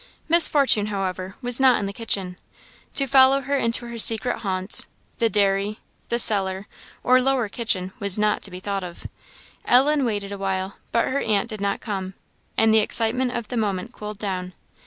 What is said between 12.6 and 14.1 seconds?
the excitement of the moment